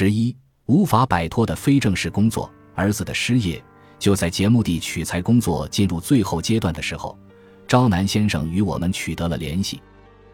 [0.00, 0.32] 十一
[0.66, 3.60] 无法摆脱的非正式工作，儿子的失业。
[3.98, 7.18] 就在节目地取材工作进入最后阶段的时候，
[7.66, 9.82] 招南先生与我们取得了联系，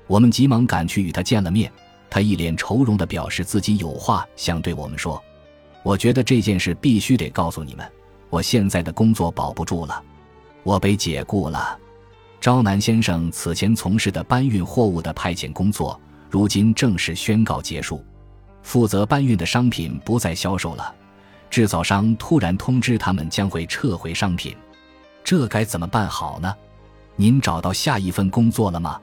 [0.06, 1.72] 我们急忙赶去与他见了面。
[2.10, 5.18] 他一脸愁容地表示自己有话想对我们说。
[5.82, 7.90] 我觉得这件事必须得告诉你们，
[8.28, 9.98] 我现在的工作保不住了，
[10.62, 11.78] 我被解雇了。
[12.38, 18.04] 招南先生此前从事的搬运货物的派遣工作，如今正式宣告结束，
[18.64, 20.92] 负责搬运的商品不再销售了。
[21.48, 24.56] 制造商突然通知他们将会撤回商品，
[25.22, 26.52] 这该怎么办好呢？
[27.14, 29.00] 您找到下一份工作了吗？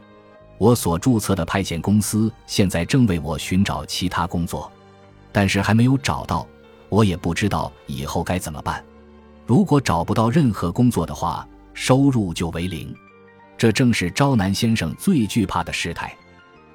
[0.57, 4.69] 我所注册的派遣公司现在正为我寻找其他工作，
[5.31, 6.45] 但是还没有找到，
[6.89, 8.83] 我也不知道以后该怎么办。
[9.45, 12.93] 如果找不到任何工作的话，收入就为零，
[13.57, 16.13] 这正是招南先生最惧怕的事态。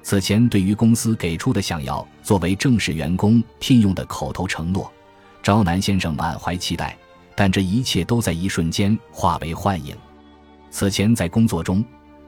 [0.09, 4.89] 此前对于公司给出的想要作为正式员工聘用的口头承诺。
[5.43, 6.97] 招南先生满怀期待，
[7.35, 9.93] 但这一切都在一瞬间化为幻影。
[10.71, 11.83] 此前在工作中，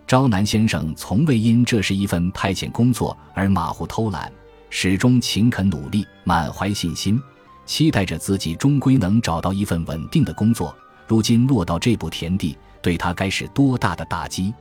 [0.06, 4.30] 招南先生从未因这是一份派遣工作而马虎偷懒，
[4.70, 7.18] 始终勤恳努力，满怀信心，
[7.66, 10.76] 期待着自己终归能找到一份稳定的工作。
[11.08, 14.54] 如今落到这步田地，对他该是多大的打击！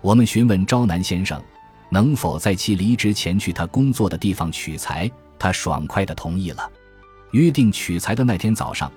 [0.00, 1.40] 我们询问招南先生，
[1.88, 6.70] 能否在其离职前去他工作的地方取材，他爽快地同意了。
[7.32, 8.90] 约定取材的那天早上，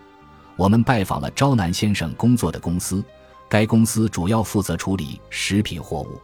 [0.56, 3.04] 我们拜访了招南先生工作的公司。
[3.48, 6.20] 该公司主要负责处理食品货物。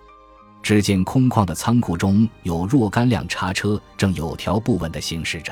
[0.62, 5.52] 只见空旷的仓库中有若干辆叉车，正有条不紊地行驶着。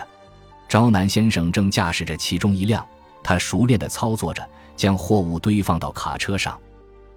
[0.67, 2.86] 招南先生正驾驶着其中一辆，
[3.23, 6.59] 他熟练地操作着，将货物堆放到卡车上。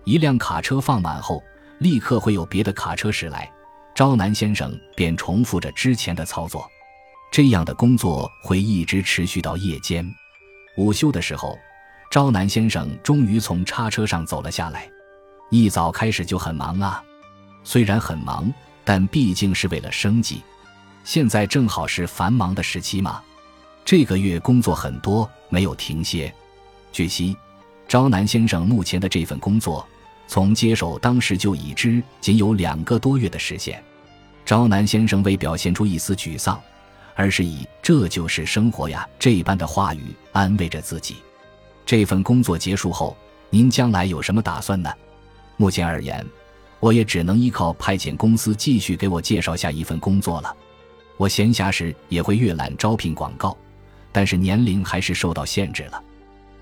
[0.05, 1.43] 一辆卡车放满后，
[1.79, 3.51] 立刻会有别的卡车驶来，
[3.97, 6.71] 招南先生便重复着之前的操作。
[7.33, 10.07] 这样的工作会一直持续到夜间，
[10.77, 11.59] 午休的时候，
[12.11, 14.87] 招南先生终于从叉车上走了下来。
[15.51, 17.03] 一早开始就很忙啊，
[17.65, 18.53] 虽然很忙，
[18.85, 20.43] 但毕竟是为了生计。
[21.03, 23.23] 现在正好是繁忙的时期嘛，
[23.83, 26.31] 这个月工作很多，没有停歇。
[26.93, 27.35] 据悉，
[27.89, 29.89] 招南先生目前的这份工作，
[30.27, 33.83] 从接手当时就已知仅有两个多月的时间。
[34.45, 36.61] 招南先生未表现出一丝沮丧。
[37.19, 41.17] 而是以“这就是生活呀”这一般的话语安慰着自己。
[41.87, 43.17] 这份工作结束后，
[43.49, 44.93] 您将来有什么打算呢？
[45.57, 46.23] 目前而言，
[46.79, 50.55] 我也只能依靠派遣公司继续给我介绍下一份工作了。
[51.17, 53.57] 我闲暇时也会阅览招聘广告，
[54.13, 56.05] 但是年龄还是受到限制了。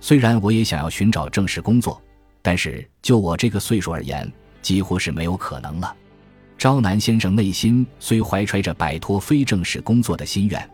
[0.00, 2.00] 虽然我也想要寻找正式工作，
[2.44, 5.96] 但是就我这个岁数而言，几乎是没有可能了。
[6.58, 10.70] 招南先生内心虽怀揣着摆脱非正式工作的心愿，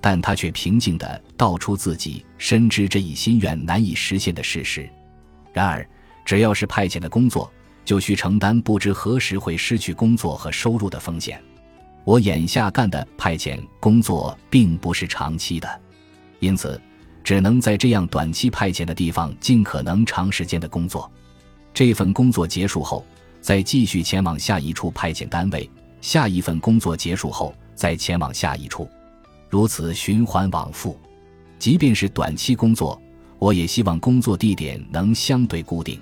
[0.00, 4.88] 但他却平静地道出自己深知这一心愿难以实现的事实。
[5.52, 5.86] 然而，
[6.24, 7.52] 只要是派遣的工作，
[7.84, 11.38] 就需承担不知何时会失去工作和收入的风险。
[12.04, 15.80] 我眼下干的派遣工作并不是长期的，
[16.38, 16.80] 因此
[17.22, 21.10] 只能在这样短期派遣的地方尽可能长时间的工作。
[21.72, 23.04] 这份工作结束后。
[23.42, 25.66] 再继续前往下一处派遣单位，
[26.02, 28.86] 下一份工作结束后再前往下一处，
[29.48, 31.00] 如此循环往复。
[31.58, 33.00] 即便是短期工作，
[33.38, 35.98] 我也希望工作地点能相对固定。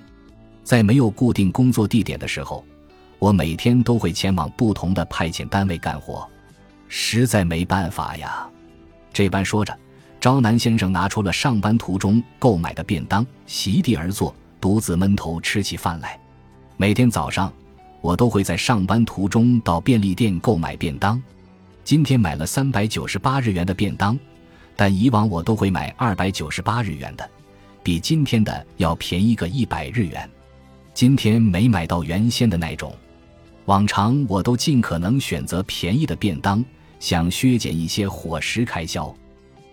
[0.65, 2.61] 在没有固定工作地点的时候，
[3.19, 6.27] 我每天都会前往不同的派遣单位干活，
[6.89, 8.45] 实在没办法呀。
[9.13, 9.73] 这般说着，
[10.19, 16.19] 招南先生拿出了上班途中购买的便当，席地而坐，独自闷头吃起饭来。
[16.75, 17.51] 每天早上，
[18.01, 21.21] 我都会在上班途中到便利店购买便当。
[21.85, 24.19] 今天买了三百九十八日元的便当，
[24.75, 27.27] 但以往我都会买二百九十八日元的，
[27.81, 30.29] 比今天的要便宜个一百日元。
[30.93, 32.93] 今天没买到原先的那种。
[33.65, 36.63] 往常我都尽可能选择便宜的便当，
[36.99, 39.15] 想削减一些伙食开销。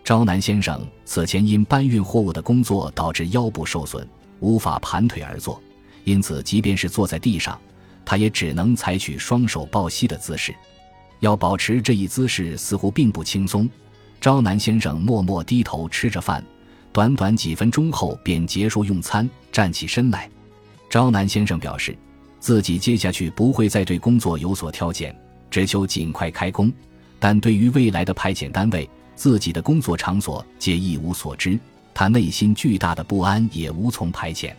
[0.06, 4.06] 招南先生此前因搬运货物的工作导致腰部受损，
[4.38, 5.60] 无法盘腿而坐。
[6.04, 7.60] 因此，即便是坐在地上，
[8.04, 10.54] 他也只能采取双手抱膝的姿势。
[11.18, 13.68] 要保持这一姿势似乎并不轻松。
[14.20, 16.40] 招南先生默默低头吃着饭，
[16.92, 20.30] 短短几分钟后便结束用餐，站起身来。
[20.88, 21.98] 招南先生表示，
[22.38, 25.12] 自己接下去不会再对工作有所挑拣，
[25.50, 26.72] 只求尽快开工。
[27.18, 31.58] 但对于未来的派遣单位、自己的工作场所，皆一无所知。
[31.92, 34.52] 他内心巨大的不安也无从排遣。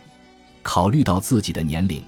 [0.62, 2.02] 考虑到自己的年龄，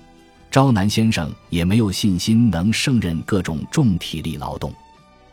[0.50, 4.75] 招南先生也没有信心能胜任各种重体力劳动。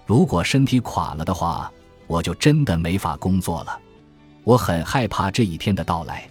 [0.05, 1.69] 如果身体垮了的话，
[2.05, 3.77] 我就真的没法工作了。
[4.43, 6.29] 我很害怕这一天的到来。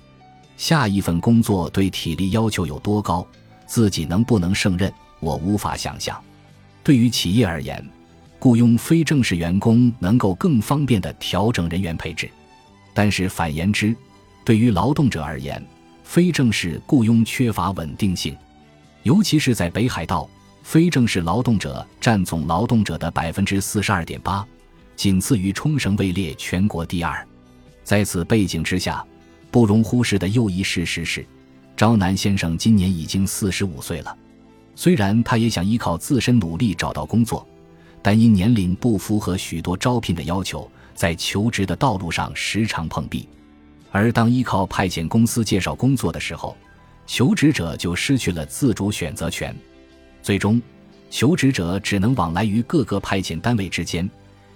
[0.56, 3.26] 下一份工作对体力要求有多高，
[3.66, 4.90] 自己能不能胜任，
[5.20, 6.18] 我无法想象。
[6.82, 7.84] 对于企业而言，
[8.38, 12.30] 雇佣非正式员工能够更方便地调整人员配置，
[12.94, 13.94] 但是反言之，
[14.44, 15.64] 对于劳动者而言，
[16.02, 18.36] 非正式雇佣缺乏稳定性，
[19.02, 20.28] 尤其是在北海道，
[20.62, 24.46] 非正式劳动者占总劳动者的百分之四十二点八，
[24.94, 27.26] 仅次于冲绳，位列全国第二。
[27.82, 29.04] 在此背景之下。
[29.48, 31.24] 不容忽视的又一事实是，
[31.78, 34.14] 朝南先生今年已经四十五岁了。
[34.74, 37.48] 虽然他也想依靠自身努力找到工作，
[38.06, 43.28] 但因年龄不符合许多招聘的要求，在求职的道路上时常碰壁。
[43.90, 46.56] 而当依靠派遣公司介绍工作的时候，
[47.04, 49.52] 求职者就失去了自主选择权。
[50.22, 50.62] 最终，
[51.10, 54.08] 求职者只能往来于各个派遣单位之间，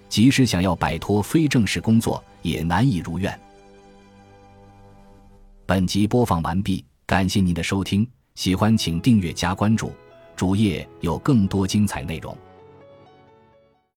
[0.09, 3.37] 即使想要摆脱非正式工作，也难以如愿。
[5.67, 9.93] 本集播放完毕，感谢您的收听，喜欢请订阅加关注，
[10.37, 12.33] 主页有更多精彩内容。